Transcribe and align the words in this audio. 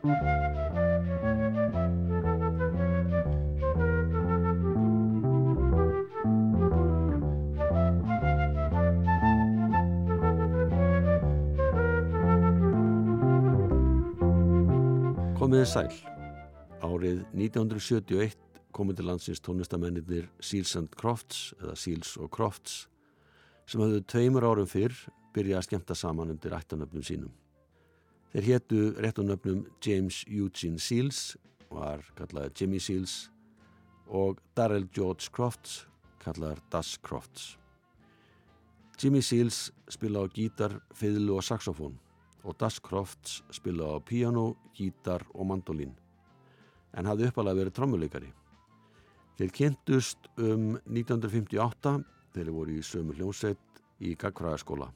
Komiði 0.00 0.16
sæl. 15.68 15.90
Árið 16.80 17.26
1971 17.36 18.38
komið 18.72 18.96
til 18.96 19.04
landsins 19.04 19.44
tónlistamennir 19.44 20.30
Seals 20.40 20.72
and 20.80 20.88
Crofts 20.96 21.52
eða 21.60 21.76
Seals 21.76 22.16
og 22.16 22.32
Crofts 22.32 22.88
sem 23.68 23.84
hafðu 23.84 24.00
tveimur 24.08 24.48
árum 24.48 24.64
fyrr 24.64 24.96
byrjað 25.36 25.60
að 25.60 25.68
skemta 25.68 25.92
saman 25.92 26.32
undir 26.32 26.56
ættanöfnum 26.56 27.04
sínum. 27.04 27.49
Þeir 28.30 28.46
héttu 28.46 28.80
réttunöfnum 29.02 29.64
James 29.82 30.22
Eugene 30.28 30.78
Seals, 30.78 31.36
var 31.70 32.04
kallaði 32.18 32.52
Jimmy 32.60 32.78
Seals 32.82 33.30
og 34.06 34.38
Darrell 34.54 34.86
George 34.94 35.30
Crofts, 35.34 35.86
kallaði 36.22 36.62
Das 36.70 36.96
Crofts. 37.02 37.56
Jimmy 39.00 39.22
Seals 39.22 39.70
spila 39.90 40.22
á 40.22 40.26
gítar, 40.30 40.76
fiðlu 40.94 41.38
og 41.40 41.46
saxofón 41.46 41.96
og 42.44 42.54
Das 42.60 42.78
Crofts 42.78 43.40
spila 43.50 43.96
á 43.96 43.98
piano, 43.98 44.54
gítar 44.78 45.26
og 45.34 45.50
mandolín 45.50 45.96
en 46.94 47.06
hafði 47.06 47.30
uppalega 47.30 47.62
verið 47.62 47.76
trommuleikari. 47.76 48.30
Þeir 49.38 49.52
kynntust 49.56 50.30
um 50.36 50.74
1958 50.84 51.98
þegar 52.34 52.46
þeir 52.46 52.54
voru 52.54 52.76
í 52.76 52.82
sömu 52.84 53.14
hljómsett 53.16 53.82
í 54.04 54.14
Gagfræðaskóla. 54.18 54.90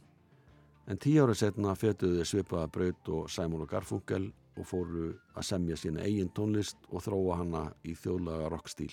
En 0.85 0.99
tíu 1.01 1.23
ára 1.25 1.33
setna 1.33 1.73
fetuðu 1.81 2.25
svipaða 2.29 2.69
braut 2.69 3.09
og 3.09 3.31
Simon 3.33 3.65
og 3.65 3.71
Garfunkel 3.71 4.27
og 4.59 4.67
fóru 4.69 5.07
að 5.35 5.47
semja 5.49 5.79
sína 5.81 6.05
eigin 6.05 6.29
tónlist 6.37 6.77
og 6.91 7.03
þróa 7.07 7.39
hana 7.41 7.63
í 7.89 7.95
þjóðlaga 7.97 8.51
rockstíl. 8.53 8.91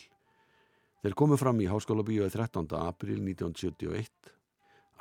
Þeir 1.02 1.18
komu 1.18 1.38
fram 1.38 1.60
í 1.60 1.68
Háskóla 1.68 2.06
bíói 2.08 2.30
13. 2.30 2.70
april 2.78 3.20
1971 3.26 4.32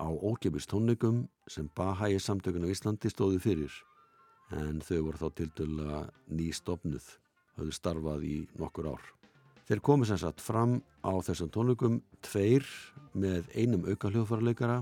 á 0.00 0.08
ókipist 0.08 0.70
tónleikum 0.72 1.26
sem 1.46 1.68
Bahæi 1.76 2.18
samtökun 2.18 2.66
á 2.66 2.72
Íslandi 2.72 3.12
stóðu 3.12 3.38
fyrir 3.38 3.74
en 4.50 4.80
þau 4.82 5.04
voru 5.06 5.20
þá 5.20 5.28
til 5.38 5.50
döla 5.54 6.04
nýstofnuð, 6.26 7.04
höfðu 7.60 7.74
starfað 7.76 8.24
í 8.26 8.36
nokkur 8.58 8.88
ár. 8.90 9.04
Þeir 9.68 9.82
komu 9.86 10.08
sem 10.08 10.18
sagt 10.18 10.42
fram 10.42 10.80
á 11.06 11.14
þessum 11.22 11.52
tónleikum 11.54 12.00
tveir 12.26 12.66
með 13.14 13.46
einum 13.54 13.86
auka 13.86 14.10
hljóðfærarleikara, 14.10 14.80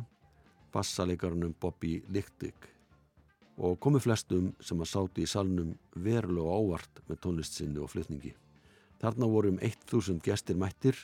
bassaleikaranum 0.73 1.55
Bobby 1.61 2.03
Lichtig 2.13 2.69
og 3.59 3.79
komu 3.83 3.99
flestum 3.99 4.53
sem 4.63 4.79
að 4.79 4.91
sáti 4.93 5.25
í 5.25 5.31
salnum 5.31 5.73
verulega 5.99 6.59
ávart 6.61 7.01
með 7.09 7.21
tónlistsinni 7.25 7.81
og 7.83 7.91
flytningi. 7.91 8.35
Þarna 9.03 9.29
voru 9.31 9.53
um 9.55 9.59
1000 9.63 10.23
gestir 10.23 10.59
mættir 10.59 10.99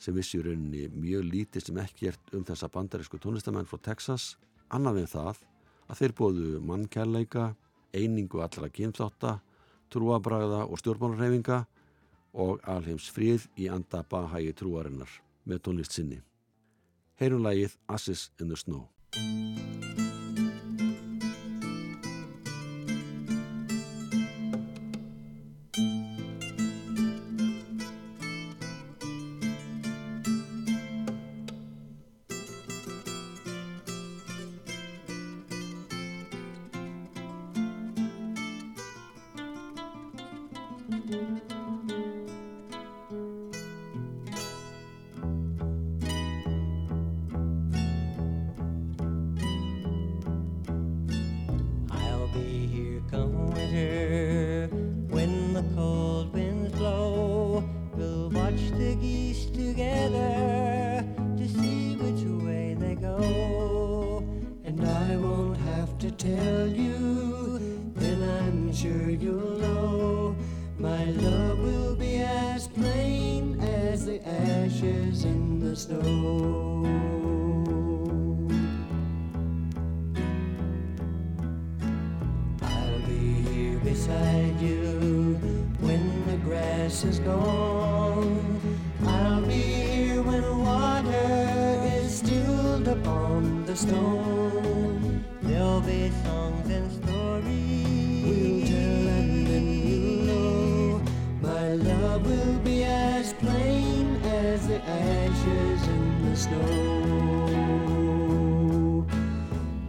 sem 0.00 0.16
vissi 0.16 0.40
í 0.40 0.44
rauninni 0.44 0.88
mjög 0.92 1.28
lítið 1.28 1.66
sem 1.66 1.80
ekkert 1.84 2.32
um 2.36 2.44
þessa 2.48 2.70
bandarísku 2.72 3.20
tónlistamenn 3.20 3.68
frá 3.68 3.78
Texas, 3.90 4.36
annað 4.72 5.02
en 5.02 5.12
það 5.12 5.44
að 5.88 6.00
þeir 6.00 6.16
bóðu 6.18 6.48
mannkærleika, 6.64 7.52
einingu 7.92 8.40
allra 8.40 8.72
kynþátta, 8.72 9.36
trúabræða 9.92 10.64
og 10.64 10.80
stjórnmálurhefinga 10.80 11.62
og 12.32 12.64
alheims 12.64 13.10
frið 13.12 13.46
í 13.60 13.68
anda 13.68 14.00
bahægi 14.08 14.56
trúarinnar 14.56 15.20
með 15.44 15.66
tónlist 15.68 15.98
sinni. 15.98 16.22
Heyrum 17.20 17.42
lagið 17.44 17.76
Assis 17.88 18.30
in 18.40 18.48
the 18.48 18.56
Snow. 18.56 18.88
Ashes 74.82 75.24
in 75.24 75.60
the 75.60 75.76
snow. 75.76 76.86
I'll 82.62 83.00
be 83.06 83.42
here 83.50 83.78
beside 83.78 84.60
you 84.60 85.38
when 85.80 86.26
the 86.26 86.36
grass 86.38 87.04
is 87.04 87.18
gone. 87.20 88.60
I'll 89.04 89.42
be 89.42 89.52
here 89.52 90.22
when 90.22 90.58
water 90.58 91.80
is 91.96 92.18
stilled 92.18 92.88
upon 92.88 93.64
the 93.66 93.76
stone. 93.76 94.41
Snow. 106.42 107.86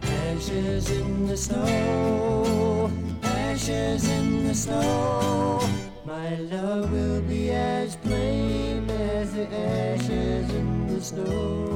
Ashes 0.02 0.90
in 0.90 1.26
the 1.26 1.36
snow, 1.36 2.90
ashes 3.22 4.08
in 4.08 4.46
the 4.46 4.54
snow. 4.54 5.68
My 6.04 6.36
love 6.36 6.92
will 6.92 7.22
be 7.22 7.50
as 7.50 7.96
plain 7.96 8.88
as 8.90 9.32
the 9.34 9.48
ashes 9.52 10.50
in 10.50 10.86
the 10.86 11.00
snow. 11.00 11.73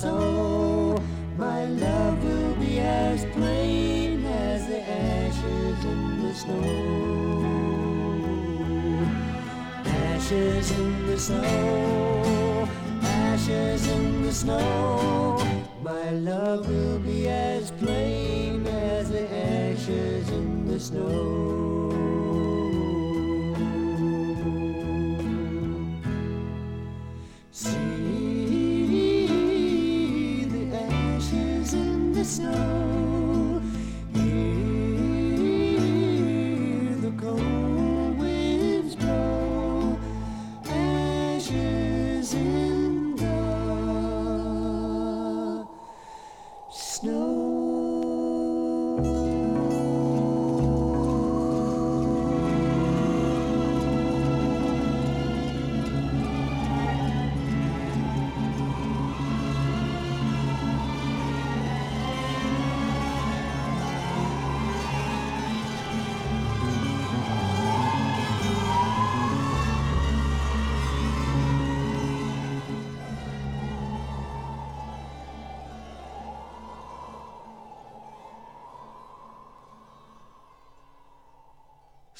So. 0.00 0.96
My 1.36 1.64
love 1.66 2.24
will 2.24 2.54
be 2.54 2.80
as 2.80 3.24
plain 3.36 4.24
as 4.24 4.66
the 4.66 4.80
ashes 4.80 5.84
in 5.84 6.22
the 6.22 6.34
snow. 6.34 6.60
Ashes 9.84 10.70
in 10.70 11.06
the 11.06 11.18
snow, 11.18 12.68
ashes 13.02 13.86
in 13.88 14.22
the 14.22 14.32
snow. 14.32 15.38
My 15.82 16.10
love 16.10 16.68
will 16.68 16.98
be 16.98 17.28
as 17.28 17.70
plain 17.72 18.66
as 18.66 19.10
the 19.10 19.26
ashes 19.34 20.28
in 20.30 20.66
the 20.66 20.80
snow. 20.80 21.29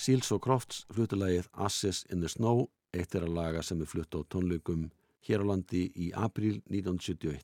Seals 0.00 0.30
og 0.32 0.40
Crofts 0.40 0.86
flutulagið 0.96 1.50
Asses 1.60 2.06
in 2.08 2.22
the 2.22 2.28
Snow, 2.32 2.70
eitt 2.96 3.12
er 3.12 3.26
að 3.26 3.34
laga 3.36 3.60
sem 3.60 3.82
er 3.84 3.88
flutt 3.90 4.14
á 4.16 4.24
tónleikum 4.32 4.86
hér 5.28 5.42
á 5.44 5.50
landi 5.50 5.82
í 5.92 6.06
april 6.16 6.62
1971. 6.72 7.42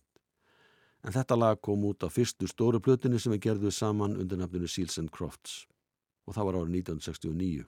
En 1.05 1.13
þetta 1.13 1.37
lag 1.37 1.61
kom 1.61 1.85
út 1.85 2.07
á 2.07 2.09
fyrstu 2.09 2.49
stóru 2.49 2.81
plötinu 2.81 3.21
sem 3.21 3.35
er 3.37 3.43
gerðuð 3.45 3.75
saman 3.77 4.17
undir 4.17 4.41
nafninu 4.41 4.71
Seals 4.73 4.97
and 5.03 5.13
Crofts 5.13 5.67
og 6.25 6.33
það 6.39 6.49
var 6.49 6.59
árið 6.63 6.79
1969. 6.81 7.67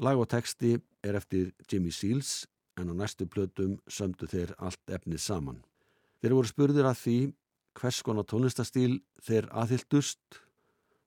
Lag 0.00 0.22
og 0.22 0.30
texti 0.32 0.72
er 1.04 1.20
eftir 1.20 1.52
Jimmy 1.68 1.92
Seals 1.92 2.32
en 2.80 2.88
á 2.88 2.94
næstu 2.96 3.28
plötum 3.28 3.76
sömdu 3.84 4.30
þeir 4.32 4.56
allt 4.64 4.96
efnið 4.96 5.20
saman. 5.26 5.60
Þeir 6.24 6.38
voru 6.38 6.54
spurðir 6.54 6.88
að 6.88 7.02
því 7.02 7.18
hvers 7.76 8.00
konar 8.06 8.24
tónlistastíl 8.32 9.02
þeir 9.20 9.52
aðhyldust 9.52 10.40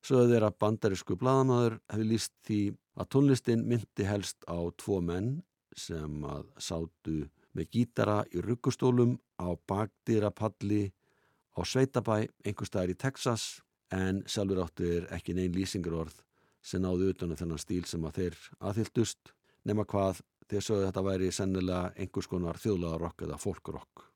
Sögðu 0.07 0.27
þeirra 0.31 0.54
bandarísku 0.56 1.15
bladamæður 1.19 1.74
hefði 1.92 2.06
líst 2.07 2.31
því 2.48 2.59
að 2.95 3.07
tónlistin 3.12 3.63
myndi 3.68 4.06
helst 4.07 4.45
á 4.48 4.56
tvo 4.80 5.01
menn 5.04 5.42
sem 5.75 6.21
að 6.24 6.45
sátu 6.63 7.15
með 7.57 7.68
gítara 7.74 8.21
í 8.31 8.44
ruggustólum 8.45 9.18
á 9.36 9.51
bakdýrapalli 9.68 10.86
á 10.88 11.59
Sveitabæ, 11.59 12.30
einhver 12.45 12.69
staðar 12.69 12.94
í 12.94 12.95
Texas 13.01 13.48
en 13.92 14.21
sjálfur 14.30 14.63
áttur 14.63 15.09
ekki 15.18 15.36
neyn 15.36 15.51
lýsingarorð 15.57 16.21
sem 16.63 16.86
náðu 16.86 17.12
utan 17.12 17.36
á 17.36 17.39
þennan 17.44 17.63
stíl 17.65 17.83
sem 17.89 18.07
að 18.07 18.21
þeir 18.21 18.39
aðhyldust 18.69 19.33
nema 19.68 19.83
hvað 19.92 20.24
þeir 20.48 20.68
sögðu 20.69 20.88
þetta 20.88 21.06
væri 21.09 21.33
sennilega 21.36 21.92
einhvers 22.00 22.31
konar 22.31 22.63
þjóðlaðarokk 22.63 23.27
eða 23.27 23.42
fólkurokk. 23.44 24.07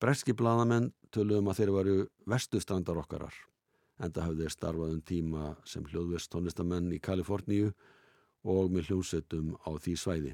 Breski 0.00 0.32
bladamenn 0.32 0.94
töluðum 1.12 1.52
að 1.52 1.60
þeir 1.60 1.76
varu 1.76 1.96
vestustrandarokkarar 2.24 3.49
enda 4.00 4.24
hafði 4.24 4.46
þeir 4.46 4.54
starfað 4.54 4.94
um 4.94 5.02
tíma 5.06 5.48
sem 5.68 5.84
hljóðvist 5.86 6.30
tónlistamenn 6.32 6.92
í 6.96 7.00
Kaliforníu 7.02 7.72
og 8.48 8.70
með 8.72 8.90
hljómsettum 8.90 9.52
á 9.60 9.70
því 9.76 9.94
svæði. 10.00 10.32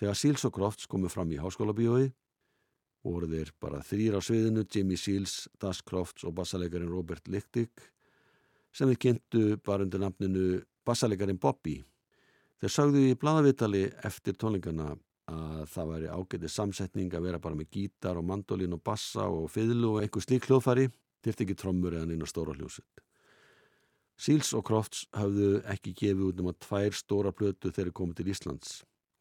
Þegar 0.00 0.16
Seals 0.16 0.46
og 0.48 0.54
Crofts 0.56 0.88
komið 0.88 1.14
fram 1.14 1.32
í 1.34 1.40
háskóla 1.40 1.76
bíói 1.76 2.08
voru 3.04 3.28
þeir 3.28 3.52
bara 3.60 3.80
þrýr 3.84 4.16
á 4.16 4.20
sviðinu, 4.20 4.64
Jimmy 4.68 4.96
Seals, 4.96 5.48
Das 5.60 5.80
Crofts 5.84 6.24
og 6.24 6.34
bassalegarin 6.36 6.92
Robert 6.92 7.28
Lichtig 7.28 7.70
sem 8.72 8.88
við 8.92 9.00
kynntu 9.04 9.44
bara 9.64 9.84
undir 9.84 10.00
nafninu 10.00 10.60
bassalegarin 10.86 11.40
Bobby. 11.40 11.80
Þeir 12.60 12.72
sagðu 12.72 13.04
í 13.08 13.16
bladavitali 13.18 13.86
eftir 14.04 14.36
tónlingarna 14.36 14.92
að 15.30 15.66
það 15.70 15.92
væri 15.92 16.10
ágætið 16.10 16.52
samsetning 16.52 17.14
að 17.14 17.26
vera 17.28 17.40
bara 17.42 17.56
með 17.56 17.70
gítar 17.76 18.18
og 18.18 18.26
mandolin 18.26 18.76
og 18.76 18.82
bassa 18.84 19.28
og 19.28 19.48
fiðlu 19.52 19.94
og 19.94 20.02
einhver 20.02 20.24
slík 20.24 20.48
hljóðfari 20.48 20.88
þyrft 21.24 21.44
ekki 21.44 21.56
trommur 21.62 21.96
eða 21.96 22.14
eina 22.14 22.28
stóra 22.28 22.56
hljóset. 22.56 23.04
Seals 24.20 24.52
og 24.56 24.66
Crofts 24.68 25.06
hafðu 25.16 25.62
ekki 25.72 25.94
gefið 25.96 26.26
út 26.26 26.42
um 26.42 26.50
að 26.52 26.58
tvær 26.66 26.96
stóra 26.96 27.32
plötu 27.32 27.72
þeirri 27.72 27.94
komið 27.96 28.20
til 28.20 28.32
Íslands 28.34 28.74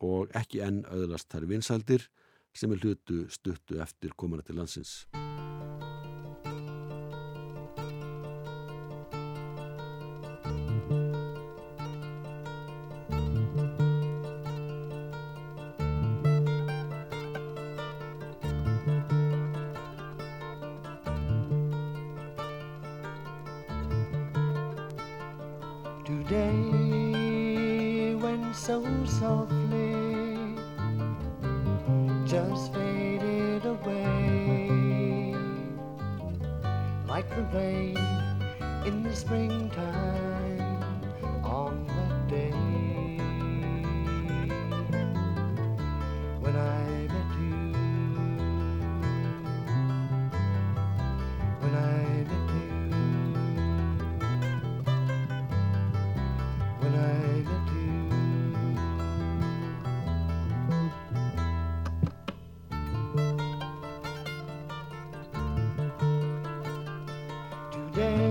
og 0.03 0.33
ekki 0.35 0.63
enn 0.63 0.81
auðlast 0.91 1.31
þær 1.31 1.47
vinsældir 1.47 2.09
sem 2.55 2.71
er 2.75 2.83
hlutu 2.83 3.23
stuttu 3.31 3.79
eftir 3.83 4.15
komuna 4.19 4.43
til 4.43 4.59
landsins. 4.59 5.05
Today 67.99 68.28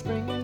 in 0.00 0.41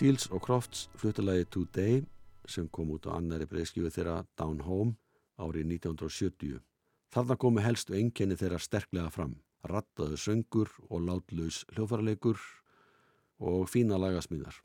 Seals 0.00 0.30
og 0.32 0.40
Crofts 0.40 0.86
fluttalagi 0.96 1.44
Today 1.52 1.98
sem 2.48 2.70
kom 2.72 2.88
út 2.94 3.04
á 3.04 3.12
annari 3.18 3.44
breyðskjöfu 3.44 3.90
þeirra 3.92 4.22
Down 4.40 4.62
Home 4.64 4.94
árið 5.36 5.74
1970. 5.74 6.54
Þarna 7.12 7.36
komu 7.42 7.60
helstu 7.60 7.98
enginni 7.98 8.38
þeirra 8.40 8.62
sterklega 8.64 9.10
fram, 9.12 9.34
rattaðu 9.68 10.16
söngur 10.16 10.72
og 10.88 11.04
látlaus 11.04 11.66
hljófarleikur 11.74 12.40
og 13.44 13.68
fína 13.68 14.00
lagasmíðar. 14.00 14.56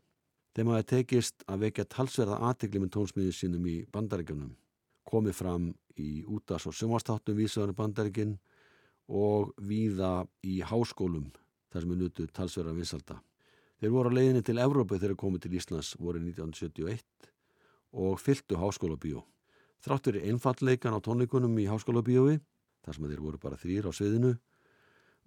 Þeim 0.55 0.71
hafi 0.71 0.89
tekist 0.93 1.43
að 1.51 1.67
vekja 1.67 1.87
talsverða 1.97 2.39
aðtegli 2.53 2.85
með 2.85 2.95
tónsmíðin 2.95 3.39
sínum 3.41 3.67
í 3.67 3.77
bandaríkjunum, 3.91 4.55
komið 5.03 5.39
fram 5.43 5.69
í 5.99 6.23
útas- 6.23 6.71
og 6.71 6.79
sumastáttum 6.79 7.35
vísaðan 7.35 7.75
bandaríkinn 7.75 8.37
og 9.11 9.51
víða 9.59 10.29
í 10.47 10.61
háskólum 10.63 11.33
þar 11.67 11.81
sem 11.81 11.91
er 11.91 12.05
nutu 12.05 12.31
talsverða 12.31 12.79
vinsalda. 12.79 13.19
Þeir 13.81 13.91
voru 13.91 14.11
á 14.11 14.15
leiðinni 14.15 14.41
til 14.45 14.59
Evrópu 14.63 14.97
þegar 14.99 15.19
komið 15.19 15.45
til 15.45 15.55
Íslands 15.59 15.95
voru 15.99 16.21
1971 16.21 17.03
og 17.95 18.19
fylltu 18.23 18.59
háskólabíó. 18.59 19.23
Þráttur 19.83 20.17
er 20.19 20.29
einfallleikan 20.31 20.95
á 20.95 20.99
tónleikunum 21.03 21.59
í 21.59 21.67
háskólabíói, 21.67 22.39
þar 22.83 22.97
sem 22.97 23.07
þeir 23.09 23.23
voru 23.23 23.41
bara 23.41 23.59
þrýr 23.59 23.87
á 23.87 23.91
sviðinu, 23.93 24.31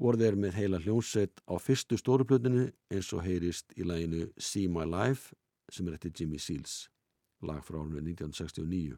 voru 0.00 0.20
þeir 0.22 0.38
með 0.40 0.58
heila 0.58 0.80
hljónsett 0.82 1.42
á 1.44 1.54
fyrstu 1.60 1.98
stóruplötinu 2.00 2.68
eins 2.90 3.12
og 3.12 3.24
heyrist 3.26 3.72
í 3.76 3.84
læginu 3.84 4.28
See 4.38 4.68
My 4.68 4.88
Life 4.88 5.36
sem 5.68 5.88
er 5.88 5.98
eftir 5.98 6.14
Jimmy 6.16 6.40
Seals, 6.40 6.88
lag 7.44 7.60
frá 7.66 7.82
árunni 7.82 8.00
1969. 8.16 8.96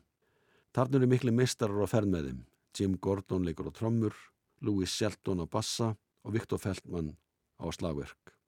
Þarna 0.71 1.01
eru 1.01 1.11
miklu 1.11 1.35
mistarar 1.35 1.83
á 1.83 1.89
ferð 1.91 2.13
með 2.15 2.29
þeim, 2.31 2.43
Jim 2.79 2.99
Gordon 3.03 3.47
leikur 3.49 3.69
á 3.69 3.75
trommur, 3.75 4.15
Louis 4.63 4.93
Shelton 4.93 5.43
á 5.43 5.47
bassa 5.51 5.97
og 6.23 6.37
Viktor 6.37 6.63
Feldman 6.63 7.17
á 7.59 7.67
slagverk. 7.75 8.40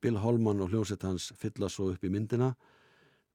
Bill 0.00 0.18
Holman 0.20 0.60
og 0.60 0.72
hljónsett 0.72 1.02
hans 1.06 1.32
fylla 1.38 1.70
svo 1.72 1.90
upp 1.92 2.04
í 2.04 2.10
myndina 2.12 2.52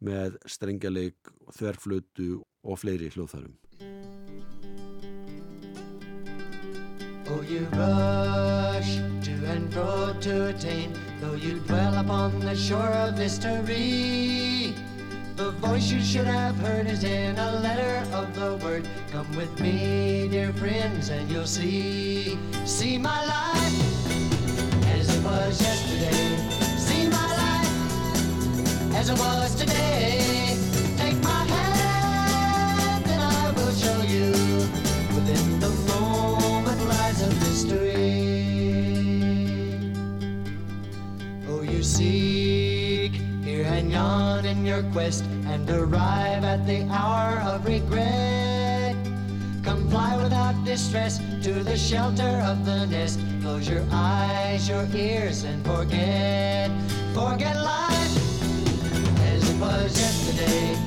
með 0.02 0.38
strengjaleik, 0.50 1.32
þverflötu 1.54 2.42
og 2.64 2.80
fleiri 2.82 3.12
hljóðfærum. 3.14 3.58
Oh, 7.32 7.42
you 7.48 7.66
rush 7.72 8.98
to 9.24 9.32
and 9.48 9.72
fro 9.72 10.14
to 10.20 10.50
attain, 10.50 10.92
though 11.22 11.36
you 11.36 11.60
dwell 11.68 11.96
upon 11.96 12.40
the 12.40 12.56
shore 12.56 12.92
of 12.92 13.18
mystery. 13.18 14.74
The 15.38 15.52
voice 15.52 15.92
you 15.92 16.02
should 16.02 16.28
have 16.28 16.58
heard 16.58 16.88
is 16.88 17.04
in 17.04 17.38
a 17.38 17.62
letter 17.62 18.04
of 18.14 18.36
the 18.36 18.64
word. 18.64 18.88
Come 19.12 19.34
with 19.36 19.60
me, 19.62 20.28
dear 20.30 20.52
friends, 20.54 21.10
and 21.10 21.32
you'll 21.32 21.48
see. 21.48 22.38
See 22.66 22.98
my 22.98 23.26
life 23.26 24.11
was 25.32 25.62
yesterday. 25.62 26.24
See 26.88 27.08
my 27.08 27.30
life 27.44 28.96
as 29.00 29.10
it 29.10 29.18
was 29.18 29.56
today. 29.56 30.58
Take 30.98 31.18
my 31.24 31.44
hand 31.56 33.06
and 33.14 33.22
I 33.22 33.46
will 33.56 33.76
show 33.84 34.00
you. 34.16 34.28
Within 35.16 35.46
the 35.66 35.72
moment 35.92 36.80
lies 36.92 37.20
a 37.28 37.30
mystery. 37.44 38.12
Oh, 41.50 41.62
you 41.62 41.82
seek 41.82 43.14
here 43.48 43.68
and 43.78 43.90
yon 43.90 44.46
in 44.46 44.66
your 44.66 44.84
quest 44.92 45.24
and 45.52 45.70
arrive 45.70 46.44
at 46.44 46.68
the 46.68 46.80
hour 47.00 47.40
of 47.52 47.66
regret. 47.66 48.96
Come 49.64 49.90
fly 49.90 50.12
without 50.22 50.56
distress 50.66 51.20
to 51.46 51.54
the 51.64 51.78
shelter 51.78 52.34
of 52.52 52.66
the 52.66 52.86
nest. 52.88 53.20
Close 53.42 53.68
your 53.68 53.84
eyes, 53.92 54.70
your 54.70 54.88
ears, 54.94 55.46
and 55.46 55.66
forget. 55.66 56.70
Forget 57.12 57.56
life 57.56 58.16
as 59.20 59.50
it 59.50 59.60
was 59.60 60.00
yesterday. 60.00 60.81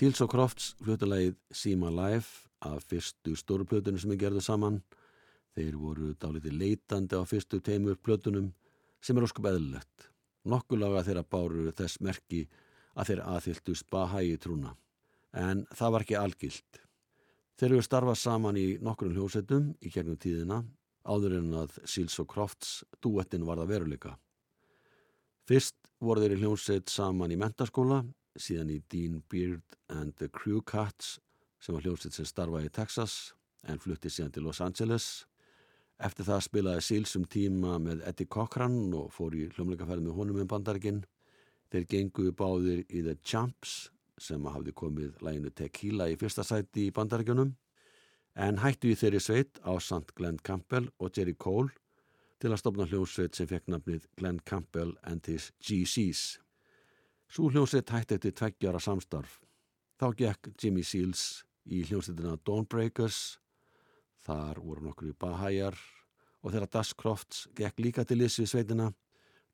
Seals 0.00 0.22
og 0.24 0.30
Crofts 0.32 0.66
flutalagið 0.80 1.34
See 1.52 1.76
My 1.76 1.90
Life 1.92 2.46
af 2.64 2.86
fyrstu 2.88 3.34
stóru 3.36 3.66
plötunum 3.68 4.00
sem 4.00 4.14
er 4.14 4.18
gerðu 4.22 4.40
saman. 4.40 4.78
Þeir 5.52 5.74
voru 5.76 6.14
dálítið 6.16 6.54
leitandi 6.56 7.18
á 7.20 7.28
fyrstu 7.28 7.58
teimur 7.60 7.98
plötunum 8.00 8.46
sem 9.04 9.18
er 9.18 9.26
óskup 9.26 9.50
eðlilegt. 9.50 10.06
Nokkulega 10.48 11.02
þeirra 11.04 11.24
báru 11.28 11.66
þess 11.76 12.00
merki 12.00 12.46
að 12.96 13.10
þeir 13.10 13.20
aðfylltust 13.26 13.90
bahægi 13.92 14.38
trúna. 14.40 14.72
En 15.36 15.66
það 15.68 15.92
var 15.92 16.06
ekki 16.06 16.16
algilt. 16.16 16.80
Þeir 17.60 17.74
eru 17.74 17.84
starfað 17.84 18.16
saman 18.22 18.56
í 18.56 18.64
nokkrum 18.80 19.12
hljósetum 19.12 19.66
í 19.84 19.92
gegnum 19.92 20.16
tíðina 20.16 20.62
áður 21.04 21.34
en 21.42 21.50
að 21.60 21.76
Seals 21.84 22.16
og 22.24 22.30
Crofts 22.32 22.72
duettin 23.04 23.44
var 23.44 23.60
það 23.60 23.74
veruleika. 23.74 24.14
Fyrst 25.44 25.76
voru 26.00 26.24
þeir 26.24 26.38
í 26.38 26.40
hljóset 26.46 26.88
saman 26.88 27.36
í 27.36 27.38
mentaskóla 27.44 28.00
síðan 28.36 28.70
í 28.74 28.80
Dean 28.92 29.22
Beard 29.30 29.78
and 29.88 30.14
the 30.20 30.28
Crew 30.28 30.60
Cats 30.62 31.18
sem 31.60 31.74
var 31.74 31.84
hljómsveit 31.84 32.16
sem 32.16 32.28
starfaði 32.28 32.70
í 32.70 32.76
Texas 32.76 33.34
en 33.68 33.80
flutti 33.82 34.12
síðan 34.12 34.32
til 34.34 34.46
Los 34.46 34.62
Angeles 34.64 35.10
Eftir 36.00 36.24
það 36.24 36.44
spilaði 36.46 36.82
Seals 36.84 37.10
um 37.18 37.24
tíma 37.28 37.74
með 37.82 37.98
Eddie 38.08 38.28
Cochran 38.32 38.76
og 38.96 39.10
fór 39.12 39.34
í 39.36 39.42
hljómleikaferð 39.52 40.06
með 40.06 40.14
honum 40.16 40.38
með 40.40 40.46
bandarikinn. 40.48 41.00
Þeir 41.68 41.84
gengu 41.92 42.30
báðir 42.32 42.86
í 42.88 43.02
The 43.04 43.18
Champs 43.20 43.90
sem 44.20 44.46
hafði 44.48 44.72
komið 44.80 45.20
læginu 45.24 45.52
Tequila 45.52 46.08
í 46.08 46.16
fyrsta 46.20 46.44
sæti 46.46 46.86
í 46.88 46.94
bandarikjunum 46.96 47.52
en 48.40 48.60
hættu 48.62 48.88
í 48.88 48.96
þeirri 48.96 49.20
sveit 49.20 49.60
á 49.60 49.76
Sant 49.76 50.14
Glenn 50.16 50.40
Campbell 50.40 50.88
og 50.96 51.12
Jerry 51.12 51.36
Cole 51.36 51.68
til 52.40 52.48
að 52.48 52.62
stopna 52.62 52.88
hljómsveit 52.88 53.36
sem 53.36 53.50
fekk 53.50 53.68
nafnið 53.68 54.08
Glenn 54.16 54.40
Campbell 54.48 54.96
and 55.04 55.28
his 55.28 55.52
GC's. 55.60 56.38
Svo 57.30 57.50
hljómsveit 57.50 57.90
hætti 57.94 58.16
eftir 58.18 58.34
tveggjara 58.34 58.80
samstarf. 58.82 59.38
Þá 60.00 60.06
gekk 60.18 60.50
Jimmy 60.58 60.82
Seals 60.82 61.44
í 61.70 61.84
hljómsveitina 61.86 62.34
Dawnbreakers 62.42 63.38
Þar 64.26 64.60
voru 64.60 64.84
nokkur 64.84 65.10
í 65.10 65.16
Bahajar 65.16 65.76
og 66.44 66.52
þegar 66.52 66.72
Das 66.74 66.92
Crofts 66.96 67.46
gekk 67.56 67.80
líka 67.80 68.04
til 68.04 68.20
Lissi 68.20 68.46
sveitina 68.48 68.90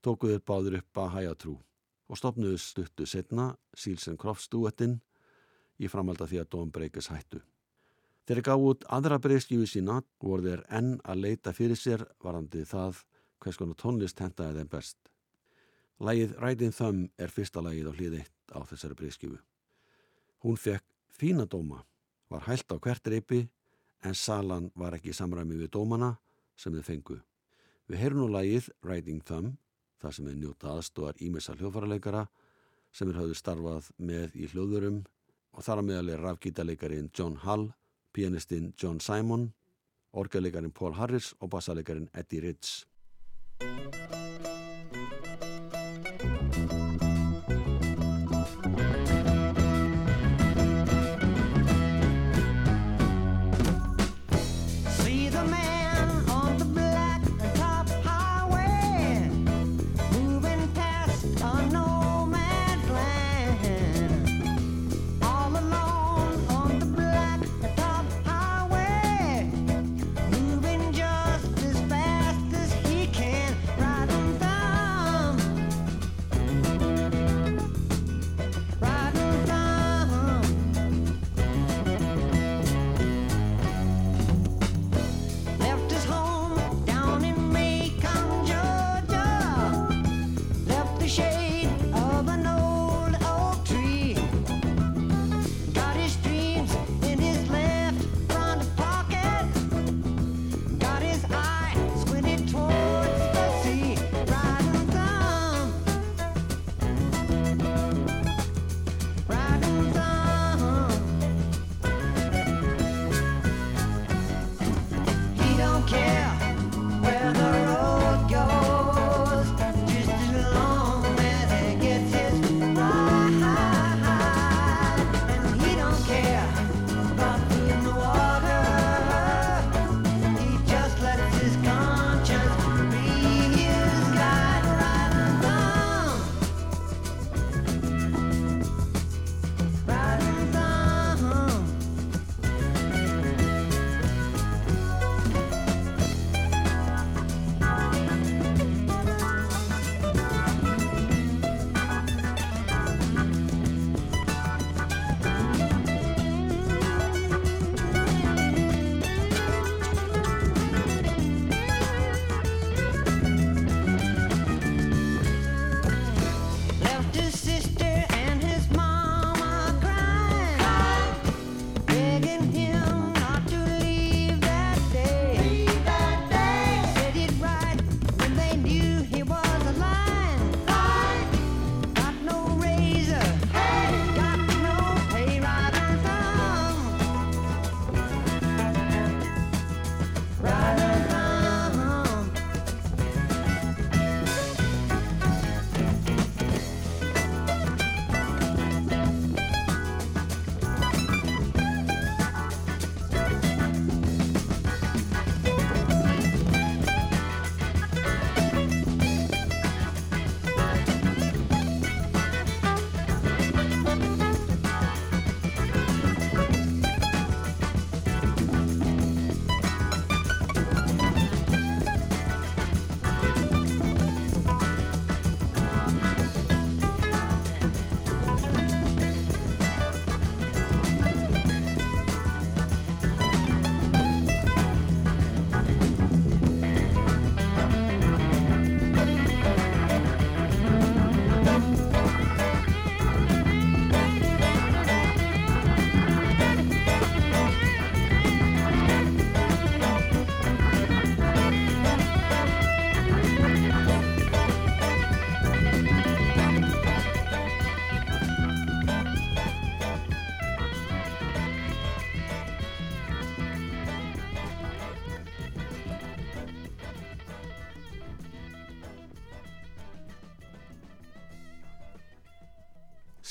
tókuður 0.02 0.42
báður 0.46 0.78
upp 0.80 0.88
Bahajatrú 0.98 1.54
og 2.06 2.18
stopnuðu 2.18 2.58
stuttu 2.62 3.06
setna 3.06 3.52
Sílsen 3.74 4.18
Crofts 4.18 4.50
duettinn 4.50 4.98
í 5.78 5.90
framhald 5.90 6.22
af 6.22 6.30
því 6.30 6.42
að 6.42 6.50
Dóm 6.54 6.72
Breykes 6.74 7.10
hættu. 7.12 7.42
Þeir 8.26 8.42
gá 8.42 8.54
út 8.58 8.86
aðra 8.90 9.20
breyskjöfu 9.22 9.68
sína 9.70 10.00
voru 10.22 10.48
þeir 10.48 10.64
enn 10.74 10.96
að 11.06 11.22
leita 11.22 11.54
fyrir 11.54 11.78
sér 11.78 12.02
varandi 12.22 12.64
það 12.66 13.04
hvers 13.42 13.60
konar 13.60 13.78
tónlist 13.78 14.22
hentaði 14.22 14.62
þeim 14.62 14.72
best. 14.72 14.98
Lægið 15.96 16.34
Riding 16.42 16.74
Thumb 16.76 17.08
er 17.16 17.32
fyrsta 17.32 17.62
lægið 17.64 17.88
á 17.88 17.92
hlið 17.96 18.16
eitt 18.18 18.52
á 18.52 18.60
þessari 18.68 18.96
breyskjöfu. 18.98 19.38
Hún 20.44 20.58
fekk 20.60 20.84
fína 21.08 21.46
dóma, 21.48 21.84
var 22.28 22.44
hælt 22.44 22.68
á 22.68 22.76
hvert 22.76 23.08
reypi 23.08 23.46
en 24.04 24.14
salan 24.14 24.70
var 24.76 24.98
ekki 24.98 25.14
samræmi 25.16 25.56
við 25.56 25.72
dómana 25.72 26.18
sem 26.56 26.74
þið 26.74 26.84
fengu. 26.84 27.16
Við 27.88 28.02
heyrum 28.02 28.20
nú 28.20 28.28
lagið 28.28 28.68
Riding 28.84 29.22
Thumb, 29.24 29.56
þar 29.96 30.12
sem 30.12 30.28
er 30.28 30.36
njóta 30.36 30.74
aðstóðar 30.74 31.22
ímessa 31.24 31.56
hljófaraleikara 31.56 32.26
sem 32.92 33.08
er 33.08 33.16
hafðu 33.16 33.38
starfað 33.38 33.88
með 33.96 34.36
í 34.36 34.50
hljóðurum 34.52 35.00
og 35.56 35.64
þar 35.64 35.80
að 35.80 35.88
meðal 35.88 36.12
er 36.12 36.24
rafgítaleikarin 36.26 37.08
John 37.16 37.40
Hall, 37.46 37.70
pianistinn 38.12 38.74
John 38.76 39.00
Simon, 39.00 39.48
orgaleikarin 40.12 40.76
Paul 40.76 40.92
Harris 41.00 41.32
og 41.40 41.54
bassaleikarin 41.56 42.10
Eddie 42.12 42.44
Ritz. 42.44 42.84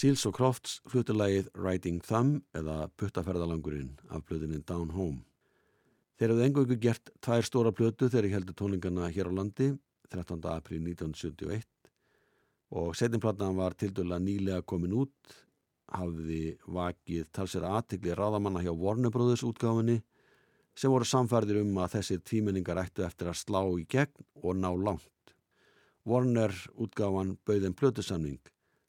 Seals 0.06 0.28
og 0.30 0.36
Crofts 0.38 0.74
flutulægið 0.92 1.48
Riding 1.58 2.04
Thumb 2.06 2.44
eða 2.54 2.92
Puttaferðalangurinn 2.94 3.96
af 4.14 4.22
blöðinni 4.28 4.60
Down 4.62 4.92
Home. 4.94 5.24
Þeir 6.20 6.34
hafði 6.34 6.46
engungu 6.46 6.78
gert 6.84 7.10
tvær 7.26 7.48
stóra 7.48 7.72
blötu 7.74 8.12
þegar 8.12 8.28
ég 8.28 8.36
heldur 8.36 8.58
tónlingarna 8.60 9.10
hér 9.16 9.32
á 9.34 9.38
landi 9.40 9.72
13. 10.14 10.46
april 10.52 10.86
1971 10.92 11.66
og 12.78 12.94
setjumplatan 12.94 13.58
var 13.58 13.74
til 13.74 13.96
dæla 13.98 14.22
nýlega 14.22 14.62
komin 14.62 14.94
út 14.94 15.38
hafði 15.90 16.54
vakið 16.70 17.32
talsir 17.34 17.66
aðtikli 17.66 18.14
ráðamanna 18.14 18.62
hjá 18.62 18.76
Warner 18.78 19.10
Brothers 19.10 19.48
útgáfinni 19.50 20.04
sem 20.78 20.94
voru 20.94 21.10
samfærdir 21.10 21.64
um 21.66 21.80
að 21.82 21.96
þessir 21.98 22.22
tímenningar 22.22 22.84
ættu 22.84 23.10
eftir 23.10 23.34
að 23.34 23.42
slá 23.42 23.64
í 23.74 23.90
gegn 23.90 24.28
og 24.44 24.54
ná 24.54 24.70
langt. 24.70 25.34
Warner 26.06 26.54
útgáfan 26.78 27.40
bauðin 27.42 27.74
plötusamning 27.74 28.44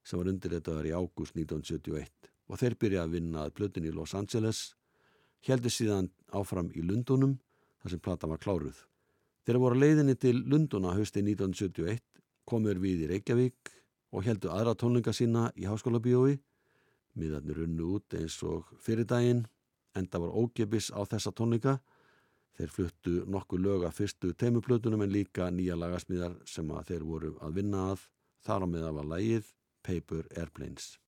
sem 0.07 0.21
var 0.21 0.31
undirreitaðar 0.31 0.87
í 0.87 0.95
ágúst 0.95 1.35
1971 1.35 2.31
og 2.47 2.61
þeir 2.61 2.77
byrjaði 2.79 3.03
að 3.03 3.15
vinna 3.17 3.45
að 3.45 3.55
plötun 3.59 3.89
í 3.89 3.95
Los 3.95 4.15
Angeles, 4.15 4.61
heldur 5.47 5.73
síðan 5.73 6.11
áfram 6.35 6.71
í 6.75 6.85
Lundunum 6.87 7.37
þar 7.83 7.93
sem 7.93 8.03
platan 8.03 8.33
var 8.33 8.43
kláruð. 8.43 8.79
Þeir 9.47 9.59
voru 9.63 9.81
leiðinni 9.81 10.15
til 10.19 10.37
Lunduna 10.47 10.95
hausti 10.95 11.23
1971, 11.23 12.03
komur 12.47 12.79
við 12.83 13.05
í 13.07 13.11
Reykjavík 13.11 13.73
og 14.15 14.27
heldu 14.27 14.51
aðra 14.55 14.77
tónlinga 14.79 15.15
sína 15.15 15.49
í 15.59 15.67
Háskóla 15.67 16.01
bíói. 16.03 16.39
Miðarnir 17.19 17.63
runnu 17.63 17.97
út 17.97 18.15
eins 18.19 18.39
og 18.47 18.71
fyrir 18.83 19.07
daginn 19.09 19.45
enda 19.99 20.21
var 20.23 20.35
ógebis 20.35 20.93
á 20.95 21.03
þessa 21.09 21.35
tónleika. 21.35 21.79
Þeir 22.57 22.73
fluttu 22.73 23.15
nokkuð 23.27 23.63
lög 23.63 23.87
að 23.89 23.99
fyrstu 23.99 24.33
teimuplutunum 24.39 25.03
en 25.03 25.13
líka 25.13 25.51
nýja 25.51 25.77
lagasmíðar 25.79 26.39
sem 26.49 26.71
að 26.73 26.93
þeir 26.93 27.07
voru 27.07 27.35
að 27.43 27.59
vinna 27.59 27.91
að. 27.93 28.07
Þar 28.47 28.65
á 28.65 28.67
meða 28.71 28.93
var 28.95 29.09
lægið 29.17 29.55
Paper 29.87 30.27
Airplanes. 30.37 30.99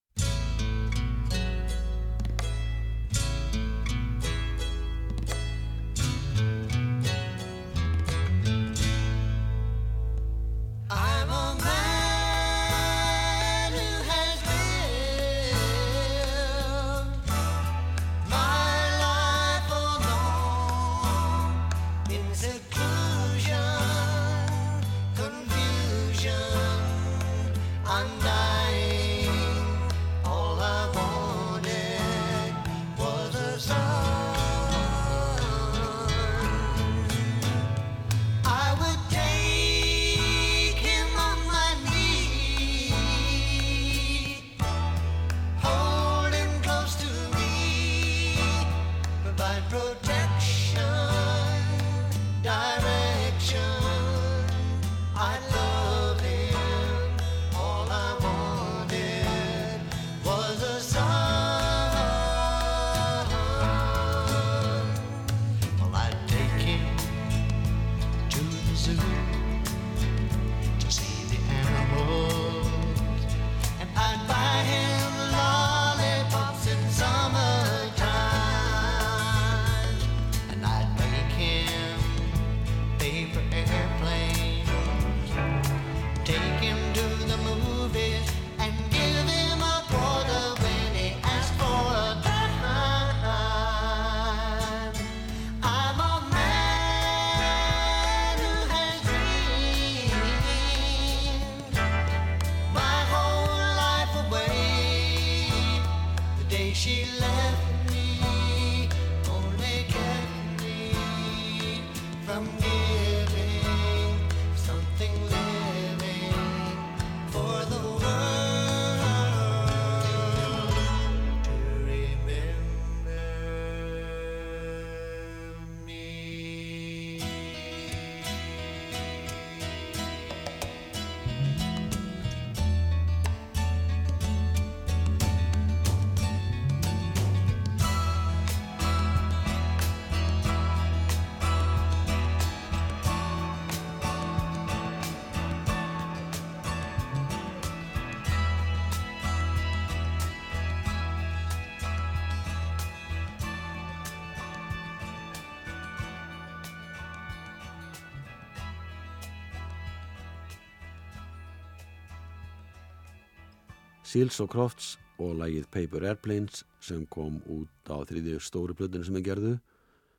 Seals 164.08 164.38
og 164.40 164.48
Crofts 164.48 164.94
og 165.20 165.34
lægið 165.36 165.66
Paper 165.68 166.04
Airplanes 166.08 166.62
sem 166.80 167.02
kom 167.12 167.42
út 167.52 167.90
á 167.92 168.00
þriðju 168.08 168.38
stóru 168.40 168.72
blöðinu 168.72 169.04
sem 169.04 169.18
er 169.18 169.24
gerðu 169.26 169.50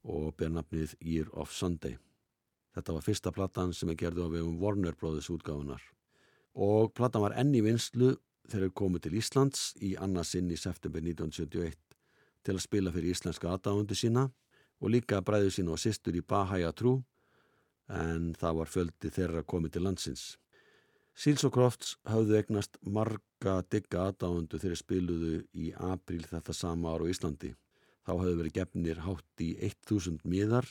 og 0.06 0.36
ber 0.38 0.52
nafnið 0.54 0.92
Year 1.02 1.32
of 1.34 1.50
Sunday. 1.50 1.96
Þetta 2.78 2.94
var 2.94 3.06
fyrsta 3.08 3.32
plattan 3.34 3.74
sem 3.74 3.90
er 3.90 3.98
gerðu 3.98 4.28
á 4.30 4.34
vegum 4.36 4.60
Warner 4.62 4.94
Brothers 4.94 5.32
útgáðunar 5.34 5.82
og 6.54 6.94
plattan 6.94 7.24
var 7.24 7.34
enni 7.42 7.64
vinslu 7.66 8.12
þegar 8.52 8.76
komu 8.78 9.02
til 9.02 9.16
Íslands 9.18 9.72
í 9.82 9.96
annarsinn 9.98 10.52
í 10.54 10.60
september 10.62 11.02
1971 11.02 11.98
til 12.46 12.56
að 12.60 12.66
spila 12.68 12.94
fyrir 12.94 13.16
íslenska 13.16 13.50
aðdáðundu 13.56 13.98
sína 13.98 14.28
og 14.30 14.94
líka 14.94 15.24
bræðu 15.26 15.50
sín 15.56 15.74
og 15.74 15.82
sýstur 15.82 16.14
í 16.14 16.22
Bahæja 16.22 16.76
Trú 16.78 17.00
en 17.90 18.36
það 18.38 18.62
var 18.62 18.70
fjöldi 18.76 19.10
þeirra 19.18 19.42
komið 19.50 19.80
til 19.80 19.88
landsins. 19.88 20.28
Seals 21.20 21.42
og 21.44 21.52
Crofts 21.52 21.98
hafðu 22.08 22.38
egnast 22.38 22.78
marga 22.96 23.58
digga 23.68 24.06
aðdáðundu 24.08 24.56
þegar 24.62 24.80
spiluðu 24.80 25.32
í 25.52 25.66
april 25.76 26.22
þetta 26.24 26.56
sama 26.56 26.94
ár 26.94 27.04
á 27.04 27.12
Íslandi. 27.12 27.50
Þá 28.08 28.12
hafðu 28.14 28.36
verið 28.38 28.56
gefnir 28.56 29.02
hátt 29.04 29.44
í 29.44 29.50
1000 29.68 30.24
miðar 30.24 30.70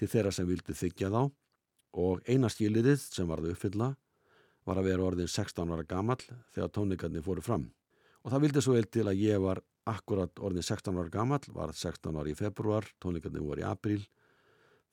til 0.00 0.08
þeirra 0.08 0.32
sem 0.32 0.48
vildu 0.48 0.72
þykja 0.72 1.12
þá 1.12 1.20
og 2.06 2.24
eina 2.24 2.48
skiliðið 2.48 3.04
sem 3.04 3.28
varðu 3.28 3.52
uppfylla 3.52 3.92
var 4.64 4.80
að 4.80 4.88
vera 4.88 5.08
orðin 5.10 5.28
16 5.28 5.76
ára 5.76 5.84
gamall 5.92 6.24
þegar 6.24 6.72
tónleikarnir 6.72 7.28
fóru 7.28 7.44
fram. 7.44 7.68
Og 8.24 8.32
það 8.32 8.46
vildi 8.48 8.64
svo 8.64 8.80
vel 8.80 8.88
til 8.88 9.04
að 9.12 9.20
ég 9.26 9.44
var 9.44 9.60
akkurat 9.92 10.40
orðin 10.40 10.64
16 10.64 11.02
ára 11.02 11.12
gamall, 11.12 11.44
var 11.52 11.76
16 11.76 12.16
ára 12.16 12.32
í 12.32 12.38
februar, 12.38 12.88
tónleikarnir 12.96 13.44
voru 13.44 13.60
í 13.60 13.68
april, 13.68 14.00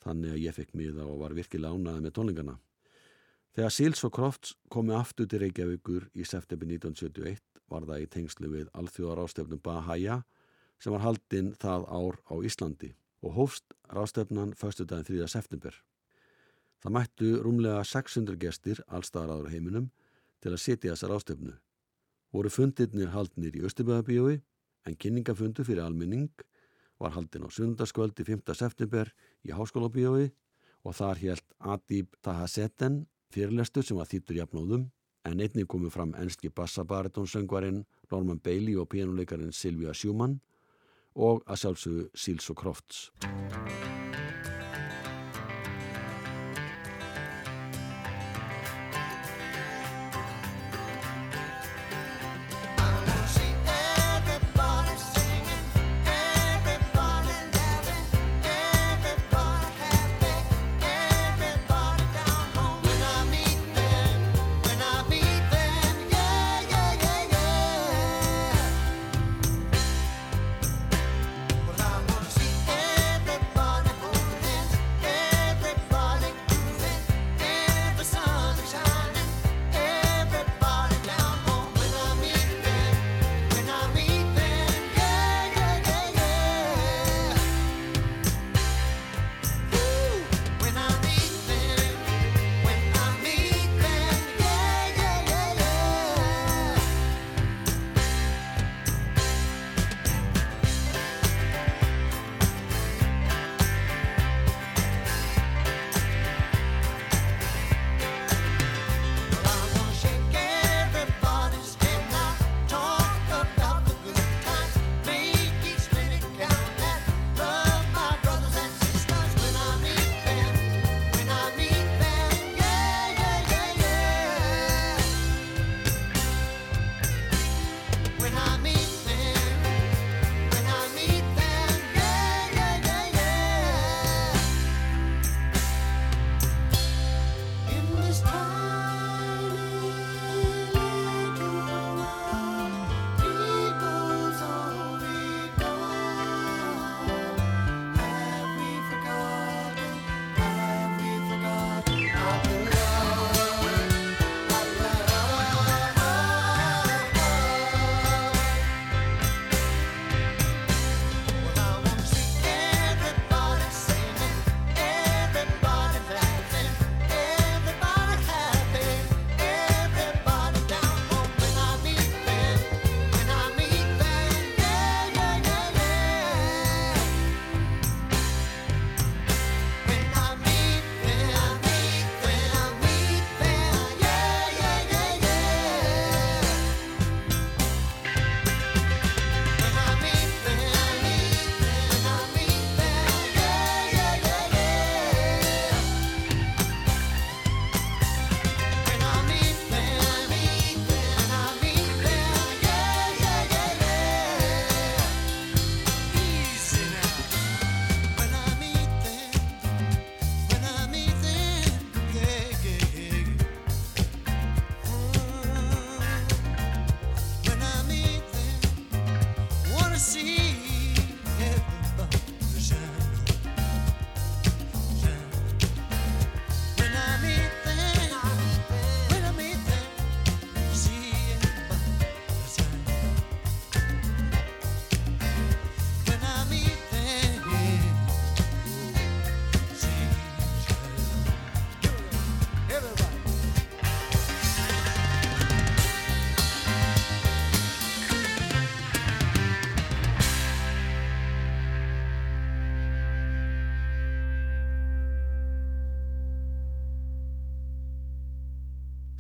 þannig 0.03 0.35
að 0.35 0.43
ég 0.49 0.59
fekk 0.59 0.75
miða 0.75 1.07
og 1.07 1.21
var 1.23 1.39
virkilega 1.39 1.71
ánaði 1.71 2.03
með 2.03 2.19
tónleikarna. 2.19 2.63
Þegar 3.55 3.73
Seals 3.73 4.03
og 4.05 4.13
Crofts 4.15 4.55
komi 4.69 4.93
aftur 4.95 5.27
til 5.29 5.41
Reykjavíkur 5.43 6.09
í 6.13 6.25
september 6.27 6.69
1971 6.69 7.62
var 7.69 7.85
það 7.89 8.03
í 8.03 8.09
tengslu 8.15 8.51
við 8.51 8.67
alþjóðar 8.77 9.23
ástefnum 9.25 9.62
Bahæja 9.63 10.19
sem 10.79 10.93
var 10.95 11.05
haldinn 11.05 11.53
það 11.59 11.88
ár 11.89 12.19
á 12.29 12.35
Íslandi 12.45 12.91
og 13.25 13.35
hófst 13.35 13.73
rástefnan 13.91 14.53
förstu 14.55 14.85
daginn 14.85 15.09
3. 15.09 15.27
september. 15.27 15.73
Það 16.79 16.95
mættu 16.95 17.31
rúmlega 17.43 17.81
600 17.83 18.39
gestir 18.39 18.83
allstaðar 18.88 19.35
áður 19.35 19.51
heiminum 19.55 19.89
til 20.39 20.53
að 20.53 20.63
setja 20.63 20.93
þessar 20.93 21.17
rástefnu 21.17 21.57
voru 22.33 22.51
fundirnir 22.53 23.12
haldnir 23.13 23.55
í 23.57 23.63
Östuböðabíói 23.65 24.39
en 24.88 24.97
kynningafundu 25.01 25.65
fyrir 25.65 25.83
almenning 25.85 26.29
var 27.01 27.15
haldin 27.15 27.47
á 27.47 27.49
sundarskvöldi 27.49 28.25
5. 28.27 28.53
september 28.53 29.09
í 29.45 29.53
Háskólabíói 29.55 30.29
og 30.85 30.95
þar 30.95 31.21
helt 31.23 31.55
Adib 31.59 32.13
Tahasetten 32.23 33.05
fyrirlestu 33.33 33.83
sem 33.85 33.97
var 33.99 34.09
þýttur 34.09 34.39
jafnóðum 34.41 34.87
en 35.29 35.43
einnig 35.43 35.67
komið 35.69 35.93
fram 35.93 36.13
enski 36.19 36.51
bassabaritónsöngvarinn 36.55 37.83
Norman 38.11 38.39
Bailey 38.43 38.77
og 38.79 38.89
pínuleikarinn 38.93 39.53
Silvia 39.53 39.93
Schumann 39.93 40.39
og 41.15 41.43
að 41.49 41.63
sjálfsögðu 41.63 42.09
Sils 42.15 42.49
og 42.53 42.61
Crofts. 42.61 43.09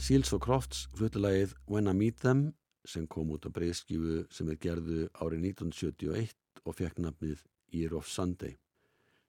Seals 0.09 0.31
og 0.33 0.39
Crofts 0.41 0.87
flutulagið 0.97 1.51
When 1.69 1.85
I 1.85 1.91
Meet 1.93 2.23
Them 2.23 2.39
sem 2.89 3.03
kom 3.05 3.29
út 3.29 3.43
á 3.45 3.53
breyðskífu 3.53 4.23
sem 4.33 4.47
er 4.49 4.55
gerðu 4.57 5.03
árið 5.21 5.43
1971 5.51 6.63
og 6.63 6.73
fekk 6.79 6.97
nafnið 7.03 7.43
Year 7.69 7.93
of 7.93 8.07
Sunday. 8.09 8.55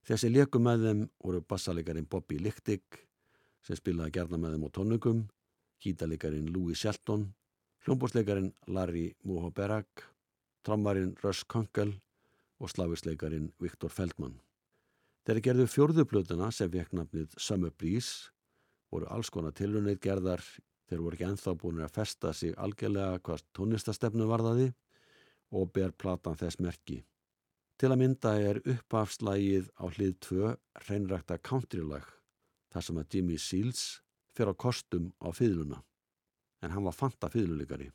Þessi 0.08 0.30
leikum 0.32 0.64
með 0.64 0.86
þeim 0.86 1.02
voru 1.20 1.42
bassalegarin 1.44 2.06
Bobby 2.08 2.38
Lichtig 2.40 2.96
sem 3.60 3.76
spilaði 3.76 4.14
gerna 4.14 4.40
með 4.40 4.56
þeim 4.56 4.64
á 4.64 4.70
tónugum, 4.78 5.20
hítalegarin 5.84 6.48
Louis 6.48 6.80
Shelton, 6.80 7.28
hljómbóslegarin 7.84 8.48
Larry 8.72 9.10
Mohoberak, 9.28 10.06
trommarin 10.64 11.12
Russ 11.20 11.44
Kunkel 11.44 11.92
og 12.56 12.72
slavislegarin 12.72 13.52
Viktor 13.60 13.92
Feldman. 13.92 14.40
Þeir 15.28 15.44
gerðu 15.44 15.68
fjörðuplötuna 15.76 16.48
sem 16.48 16.72
fekk 16.72 16.96
nafnið 16.96 17.36
Summer 17.36 17.76
Breeze 17.76 18.32
voru 18.88 19.12
alls 19.12 19.28
konar 19.28 19.52
tilunir 19.52 20.00
gerðar 20.00 20.40
þeir 20.90 21.04
voru 21.04 21.16
ekki 21.16 21.28
enþá 21.28 21.54
búin 21.62 21.82
að 21.84 21.94
festa 21.94 22.32
sig 22.34 22.56
algjörlega 22.58 23.20
hvað 23.22 23.44
tónistastefnu 23.56 24.26
varðaði 24.30 24.72
og 25.54 25.70
ber 25.74 25.94
platan 25.94 26.38
þess 26.38 26.60
merki. 26.62 27.00
Til 27.80 27.92
að 27.92 28.00
mynda 28.02 28.34
er 28.36 28.60
uppafslægið 28.60 29.70
á 29.78 29.84
hlið 29.94 30.16
2 30.26 30.50
hreinrækta 30.84 31.38
countrylag 31.38 32.10
þar 32.74 32.86
sem 32.86 33.00
að 33.00 33.14
Jimmy 33.14 33.38
Seals 33.38 33.86
fyrir 34.34 34.52
á 34.52 34.62
kostum 34.66 35.12
á 35.22 35.30
fýðluna 35.32 35.80
en 36.60 36.74
hann 36.74 36.84
var 36.84 36.98
fanta 36.98 37.32
fýðluleikari. 37.32 37.90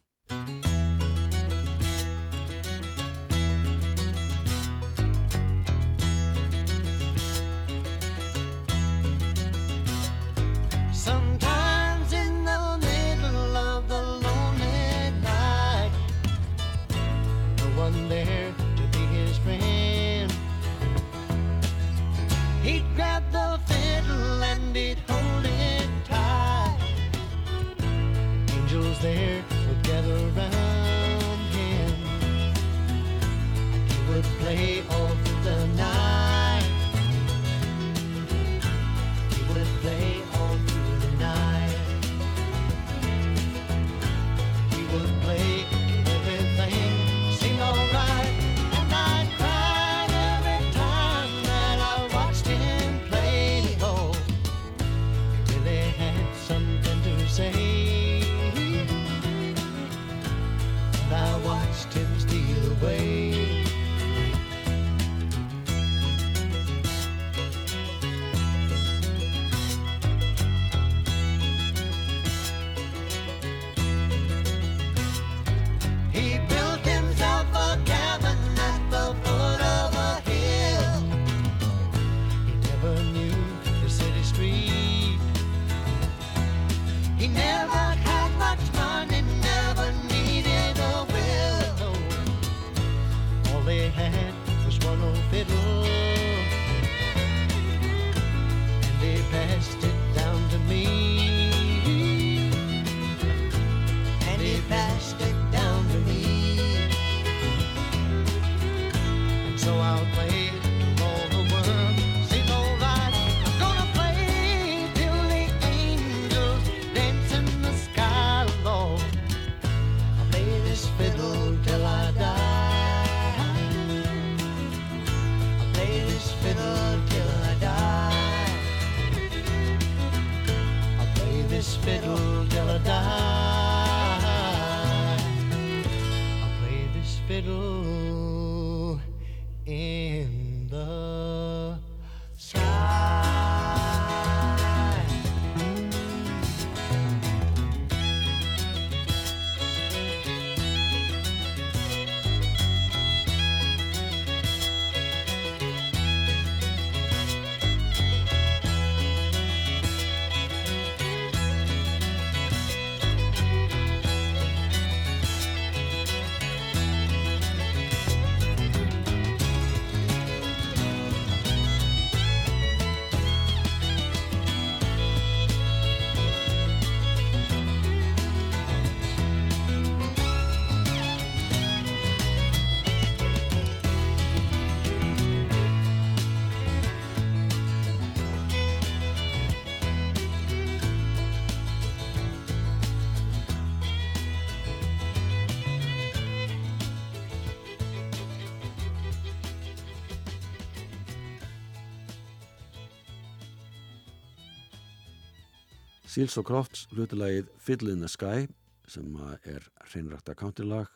Seals 206.16 206.38
og 206.40 206.46
Crofts 206.48 206.86
hlutilagið 206.96 207.50
Fiddle 207.60 207.92
in 207.92 208.00
the 208.00 208.08
Sky 208.08 208.46
sem 208.88 209.18
er 209.52 209.66
hreinrækta 209.90 210.32
countylag 210.40 210.88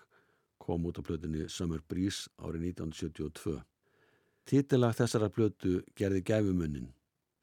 kom 0.64 0.86
út 0.88 0.96
á 0.96 1.04
plötunni 1.04 1.50
Summer 1.52 1.82
Breeze 1.92 2.32
árið 2.40 2.70
1972. 2.70 3.58
Títilag 4.48 4.96
þessara 4.96 5.28
plötu 5.28 5.82
gerði 6.00 6.24
gæfumunnin 6.24 6.88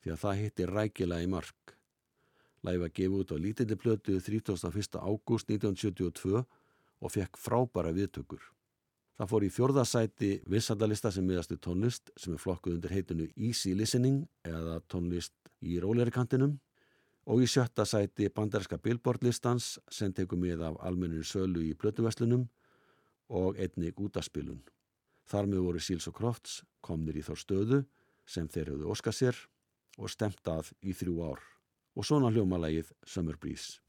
því 0.00 0.14
að 0.14 0.22
það 0.24 0.40
hitti 0.40 0.70
rækilega 0.72 1.26
í 1.26 1.30
mark. 1.36 1.76
Lægi 2.64 2.80
var 2.86 2.96
gefið 2.96 3.20
út 3.20 3.36
á 3.36 3.44
lítilli 3.44 3.80
plötu 3.84 4.16
31. 4.24 4.96
ágúst 4.96 5.52
1972 5.52 6.46
og 6.46 7.12
fekk 7.12 7.36
frábæra 7.36 7.92
viðtökur. 7.92 8.40
Það 9.20 9.34
fór 9.34 9.44
í 9.44 9.52
fjórðasæti 9.52 10.36
vissandalista 10.48 11.12
sem 11.12 11.28
miðastu 11.28 11.60
tónlist 11.60 12.08
sem 12.16 12.32
er 12.32 12.40
flokkuð 12.40 12.78
undir 12.78 12.96
heitinu 12.96 13.28
Easy 13.36 13.76
Listening 13.76 14.24
eða 14.48 14.80
tónlist 14.88 15.36
í 15.60 15.76
róleri 15.76 16.14
kantinum 16.14 16.56
og 17.26 17.42
í 17.42 17.48
sjötta 17.50 17.84
sæti 17.86 18.28
banderska 18.30 18.78
Billboard 18.78 19.24
listans 19.26 19.76
sem 19.90 20.12
tekur 20.14 20.38
mið 20.38 20.62
af 20.68 20.78
almennir 20.86 21.26
sölu 21.26 21.64
í 21.66 21.74
plötuveslunum 21.74 22.46
og 23.28 23.58
einnig 23.58 23.98
útaspilun. 23.98 24.62
Þar 25.26 25.50
með 25.50 25.64
voru 25.66 25.82
Seals 25.82 26.06
og 26.06 26.14
Crofts 26.18 26.60
komnir 26.80 27.18
í 27.18 27.24
þá 27.26 27.34
stöðu 27.42 27.82
sem 28.26 28.46
þeir 28.48 28.74
höfðu 28.74 28.92
óskað 28.94 29.18
sér 29.20 29.42
og 29.98 30.12
stemt 30.12 30.46
að 30.46 30.70
í 30.82 30.94
þrjú 30.94 31.18
ár. 31.26 31.42
Og 31.96 32.06
svona 32.06 32.30
hljómalægið 32.30 32.92
Summer 33.06 33.38
Breeze. 33.40 33.80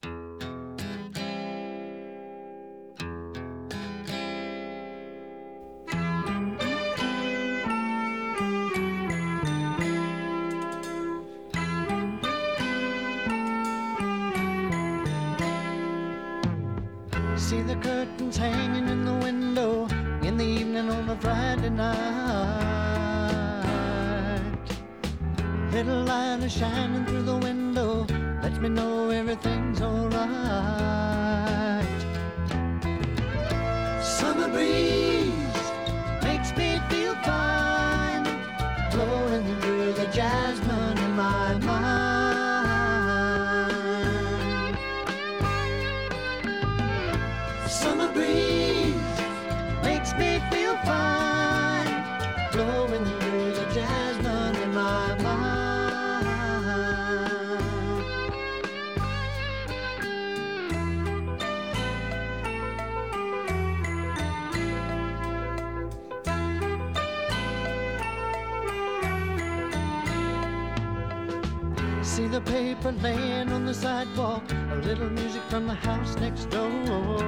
See 72.18 72.26
the 72.26 72.42
paper 72.42 72.92
laying 72.94 73.52
on 73.52 73.68
the 73.68 73.74
sidewalk, 73.76 74.42
a 74.72 74.78
little 74.78 75.08
music 75.08 75.44
from 75.52 75.68
the 75.68 75.76
house 75.76 76.16
next 76.16 76.46
door. 76.50 77.20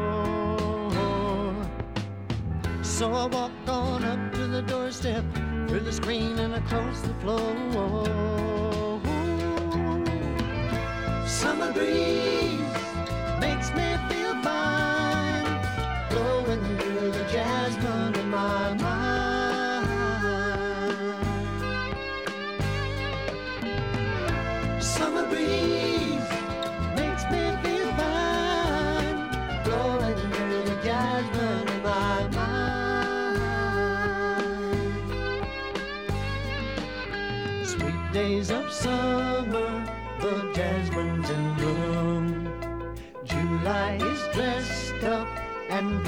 So 2.81 3.13
I 3.13 3.27
walk 3.27 3.51
on 3.67 4.03
up 4.03 4.33
to 4.33 4.47
the 4.47 4.63
doorstep, 4.63 5.23
through 5.67 5.81
the 5.81 5.93
screen 5.93 6.39
and 6.39 6.55
across 6.55 7.01
the 7.01 7.13
floor. 7.21 8.07
Summer 11.27 11.71
breeze 11.71 12.38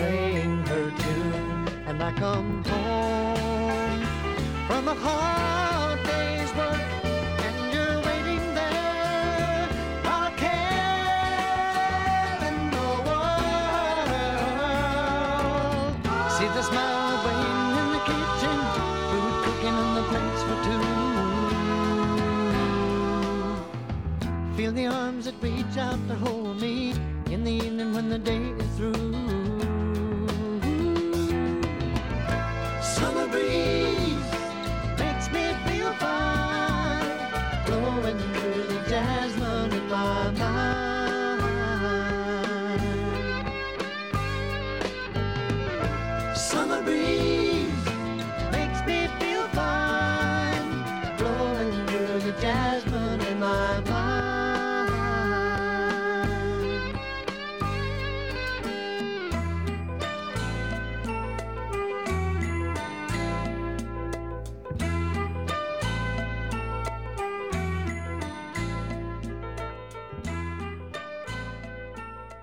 playing 0.01 0.57
her 0.71 0.87
tune, 1.01 1.67
and 1.87 2.01
I 2.01 2.11
come 2.13 2.63
home 2.63 4.01
from 4.67 4.87
a 4.87 4.95
hard 4.95 5.99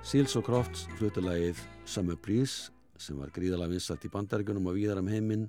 Seals 0.08 0.32
og 0.38 0.46
Crofts 0.46 0.86
flutilagið 0.96 1.58
Summer 1.84 2.16
Breeze 2.16 2.70
sem 2.96 3.18
var 3.20 3.28
gríðalega 3.28 3.74
vinsat 3.74 4.06
í 4.06 4.08
bandaríkunum 4.08 4.70
og 4.70 4.78
víðar 4.78 5.02
um 5.02 5.08
heiminn 5.12 5.42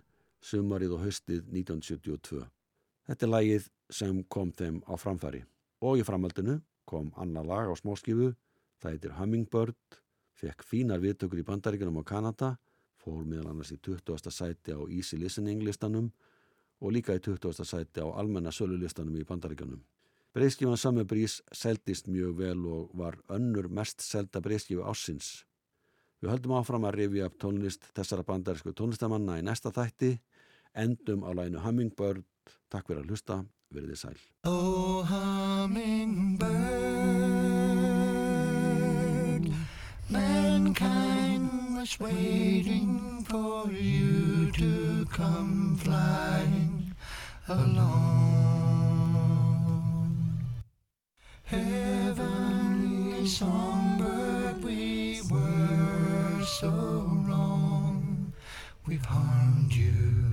sumarið 0.43 0.97
og 0.97 1.05
haustið 1.05 1.45
1972. 1.45 2.41
Þetta 3.07 3.25
er 3.25 3.31
lagið 3.31 3.69
sem 4.01 4.17
kom 4.27 4.51
þeim 4.51 4.81
á 4.83 4.99
framfæri 4.99 5.45
og 5.79 6.01
í 6.01 6.03
framhaldinu 6.03 6.57
kom 6.91 7.07
annar 7.15 7.47
lag 7.47 7.71
á 7.71 7.75
smóskifu, 7.79 8.33
það 8.83 8.97
heitir 8.97 9.15
Hummingbird, 9.21 9.79
fekk 10.35 10.67
fínar 10.67 10.99
viðtökur 11.05 11.39
í 11.39 11.47
bandaríkunum 11.47 12.01
og 12.01 12.09
Kanada, 12.11 12.57
fór 12.99 13.23
meðal 13.23 13.53
annars 13.53 13.71
í 13.71 13.79
20. 13.79 14.27
sæti 14.27 14.75
á 14.75 14.83
Easy 14.91 15.21
Listening 15.23 15.63
listanum 15.63 16.11
og 16.83 16.97
líka 16.97 17.15
í 17.15 17.23
20. 17.23 17.63
sæti 17.63 18.03
á 18.03 18.11
almenna 18.11 18.51
sölulistanum 18.51 19.15
í 19.15 19.23
bandaríkunum. 19.23 19.79
Breiðskifan 20.29 20.77
Summer 20.77 21.05
Breeze 21.09 21.41
seldist 21.57 22.05
mjög 22.05 22.35
vel 22.37 22.65
og 22.69 22.91
var 22.93 23.15
önnur 23.33 23.65
mest 23.73 24.03
selda 24.05 24.37
breiðskifu 24.45 24.83
ásins. 24.85 25.43
Við 26.21 26.29
höldum 26.29 26.53
áfram 26.59 26.85
að 26.85 26.97
rifja 26.99 27.25
upp 27.31 27.37
tónlist 27.41 27.87
þessara 27.97 28.23
bandarísku 28.27 28.69
tónlistamanna 28.77 29.39
í 29.39 29.43
næsta 29.47 29.71
þætti, 29.73 30.11
endum 30.77 31.25
á 31.25 31.33
læginu 31.33 31.59
Hummingbird. 31.63 32.21
Takk 32.69 32.85
fyrir 32.85 33.01
að 33.01 33.09
hlusta, 33.09 33.35
verið 33.73 33.89
þið 33.95 34.01
sæl. 34.03 34.19
Oh, 34.45 35.01
hummingbird, 35.09 36.45
mankind 40.13 41.49
was 41.73 41.97
waiting 41.99 43.25
for 43.25 43.71
you 43.71 44.51
to 44.53 45.05
come 45.09 45.75
flying 45.81 46.93
along. 47.47 48.68
Heavenly 51.49 53.25
songbird, 53.25 54.63
we 54.63 55.19
were 55.31 56.43
so 56.45 56.69
wrong. 57.27 58.33
We've 58.85 59.03
harmed 59.03 59.73
you. 59.73 60.28